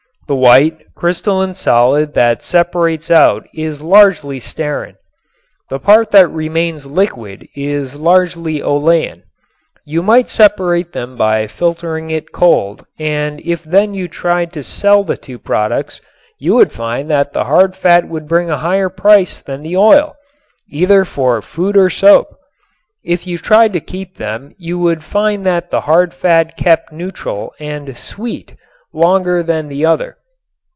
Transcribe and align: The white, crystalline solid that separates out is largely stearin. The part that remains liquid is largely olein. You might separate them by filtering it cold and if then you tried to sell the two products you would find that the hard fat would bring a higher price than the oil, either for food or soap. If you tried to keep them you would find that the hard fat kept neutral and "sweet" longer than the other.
The 0.27 0.35
white, 0.37 0.85
crystalline 0.95 1.53
solid 1.55 2.13
that 2.13 2.41
separates 2.41 3.11
out 3.11 3.49
is 3.53 3.81
largely 3.81 4.39
stearin. 4.39 4.95
The 5.69 5.77
part 5.77 6.11
that 6.11 6.29
remains 6.29 6.85
liquid 6.85 7.49
is 7.53 7.97
largely 7.97 8.61
olein. 8.61 9.23
You 9.83 10.01
might 10.01 10.29
separate 10.29 10.93
them 10.93 11.17
by 11.17 11.47
filtering 11.47 12.11
it 12.11 12.31
cold 12.31 12.85
and 12.97 13.41
if 13.41 13.65
then 13.65 13.93
you 13.93 14.07
tried 14.07 14.53
to 14.53 14.63
sell 14.63 15.03
the 15.03 15.17
two 15.17 15.37
products 15.37 15.99
you 16.39 16.53
would 16.55 16.71
find 16.71 17.09
that 17.09 17.33
the 17.33 17.43
hard 17.43 17.75
fat 17.75 18.07
would 18.07 18.25
bring 18.29 18.49
a 18.49 18.55
higher 18.63 18.87
price 18.87 19.41
than 19.41 19.61
the 19.63 19.75
oil, 19.75 20.15
either 20.69 21.03
for 21.03 21.41
food 21.41 21.75
or 21.75 21.89
soap. 21.89 22.37
If 23.03 23.27
you 23.27 23.37
tried 23.37 23.73
to 23.73 23.81
keep 23.81 24.15
them 24.15 24.53
you 24.57 24.79
would 24.79 25.03
find 25.03 25.45
that 25.47 25.71
the 25.71 25.81
hard 25.81 26.13
fat 26.13 26.55
kept 26.55 26.93
neutral 26.93 27.51
and 27.59 27.97
"sweet" 27.97 28.55
longer 28.93 29.43
than 29.43 29.67
the 29.67 29.85
other. 29.85 30.15